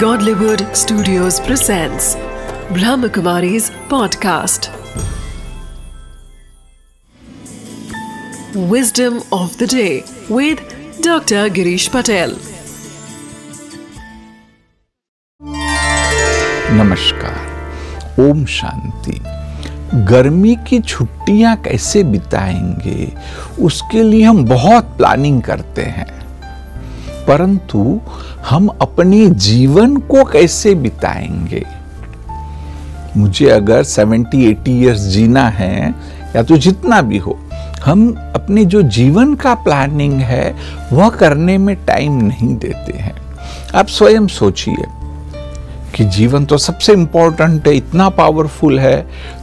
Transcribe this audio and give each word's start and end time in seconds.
Godlywood 0.00 0.62
Studios 0.76 1.38
presents 1.40 2.16
Brahmakumari's 2.76 3.70
podcast. 3.88 4.68
Wisdom 8.54 9.22
of 9.32 9.56
the 9.58 9.66
day 9.66 10.04
with 10.28 10.58
Dr. 11.00 11.48
Girish 11.48 11.88
Patel. 11.92 12.34
नमस्कार 16.80 18.26
ओम 18.28 18.44
शांति 18.58 19.18
गर्मी 20.12 20.56
की 20.68 20.80
छुट्टियाँ 20.80 21.56
कैसे 21.56 22.02
बिताएँगे 22.02 23.12
उसके 23.64 24.02
लिए 24.02 24.24
हम 24.24 24.44
बहुत 24.44 24.96
प्लानिंग 24.96 25.42
करते 25.42 25.82
हैं 25.82 26.25
परंतु 27.28 28.00
हम 28.48 28.68
अपने 28.68 29.26
जीवन 29.26 29.96
को 29.96 30.24
कैसे 30.24 30.74
बिताएँगे? 30.74 31.64
मुझे 33.16 33.48
अगर 33.48 33.84
70 33.84 34.46
80 34.46 34.68
इयर्स 34.68 35.00
जीना 35.00 35.48
है, 35.48 35.94
या 36.36 36.42
तो 36.42 36.56
जितना 36.56 37.02
भी 37.02 37.18
हो, 37.18 37.38
हम 37.84 38.32
अपने 38.34 38.64
जो 38.64 38.82
जीवन 38.82 39.34
का 39.34 39.54
प्लानिंग 39.54 40.12
है, 40.12 40.56
वह 40.92 41.08
करने 41.08 41.58
में 41.58 41.76
टाइम 41.76 42.12
नहीं 42.12 42.56
देते 42.56 42.98
हैं। 42.98 43.14
आप 43.74 43.86
स्वयं 43.86 44.26
सोचिए 44.26 44.84
कि 45.94 46.04
जीवन 46.04 46.44
तो 46.44 46.58
सबसे 46.58 46.92
इंपॉर्टेंट 46.92 47.68
है, 47.68 47.76
इतना 47.76 48.08
पावरफुल 48.08 48.78
है 48.78 49.02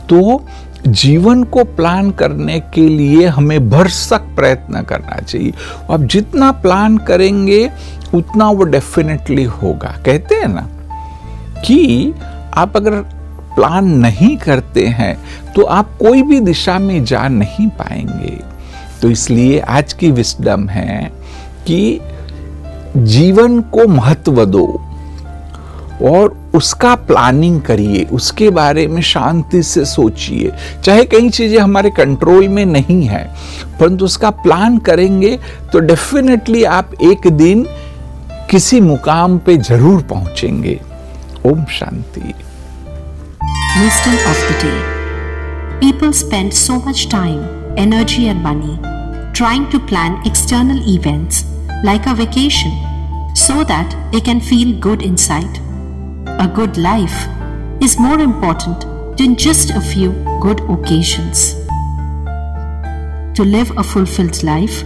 तो 0.09 0.45
जीवन 0.87 1.43
को 1.43 1.63
प्लान 1.63 2.11
करने 2.11 2.59
के 2.73 2.87
लिए 2.89 3.27
हमें 3.27 3.69
भरसक 3.69 4.21
प्रयत्न 4.35 4.81
करना 4.81 5.19
चाहिए। 5.19 5.53
आप 5.91 6.01
जितना 6.01 6.51
प्लान 6.51 6.97
करेंगे, 6.97 7.69
उतना 8.13 8.49
वो 8.49 8.63
डेफिनेटली 8.63 9.43
होगा। 9.43 9.95
कहते 10.05 10.35
हैं 10.35 10.47
ना 10.47 10.67
कि 11.65 12.13
आप 12.53 12.77
अगर 12.77 13.01
प्लान 13.55 13.87
नहीं 13.97 14.35
करते 14.37 14.85
हैं 14.87 15.17
तो 15.55 15.63
आप 15.63 15.97
कोई 15.97 16.21
भी 16.21 16.39
दिशा 16.39 16.79
में 16.79 17.03
जा 17.05 17.27
नहीं 17.27 17.67
पाएँगे। 17.69 18.39
तो 19.01 19.09
इसलिए 19.09 19.59
आज 19.59 19.93
की 19.93 20.11
विस्डम 20.11 20.67
है 20.69 21.11
कि 21.67 21.99
जीवन 22.97 23.61
को 23.61 23.87
महत्व 23.87 24.45
दो 24.45 24.65
और 26.01 26.42
उसका 26.53 26.93
प्लानिंग 26.97 27.61
करिए, 27.61 28.03
उसके 28.13 28.49
बारे 28.51 28.87
में 28.87 29.01
शांति 29.03 29.61
से 29.63 29.85
सोचिए। 29.85 30.51
चाहे 30.83 31.05
कई 31.05 31.29
चीज़ें 31.29 31.57
हमारे 31.59 31.89
कंट्रोल 31.91 32.47
में 32.47 32.65
नहीं 32.65 33.01
है, 33.03 33.23
परंतु 33.79 34.05
उसका 34.05 34.29
प्लान 34.43 34.77
करेंगे 34.79 35.37
तो 35.73 35.79
डेफिनेटली 35.81 36.63
आप 36.71 36.93
एक 37.03 37.27
दिन 37.33 37.65
किसी 38.51 38.81
मुकाम 38.81 39.37
पे 39.37 39.57
ज़रूर 39.59 40.01
पहुँचेंगे। 40.03 40.79
ओम 41.45 41.63
शांति। 41.71 42.33
People 45.79 46.11
spend 46.13 46.51
so 46.53 46.73
much 46.87 47.07
time 47.11 47.79
energy 47.79 48.25
and 48.25 48.45
money 48.45 48.77
trying 49.33 49.65
to 49.71 49.79
plan 49.89 50.21
external 50.27 50.83
events 50.89 51.43
like 51.85 52.07
a 52.07 52.13
vacation 52.15 53.33
so 53.37 53.63
that 53.65 53.93
they 54.11 54.19
can 54.25 54.39
feel 54.41 54.79
good 54.83 55.01
inside 55.01 55.57
A 56.39 56.47
good 56.47 56.77
life 56.77 57.27
is 57.79 57.99
more 57.99 58.19
important 58.19 58.81
than 59.17 59.35
just 59.35 59.69
a 59.69 59.79
few 59.79 60.11
good 60.41 60.59
occasions. 60.69 61.53
To 63.35 63.43
live 63.45 63.71
a 63.77 63.83
fulfilled 63.83 64.43
life, 64.43 64.83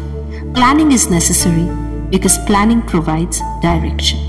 planning 0.53 0.91
is 0.91 1.09
necessary 1.09 1.67
because 2.09 2.37
planning 2.45 2.81
provides 2.81 3.41
direction. 3.61 4.26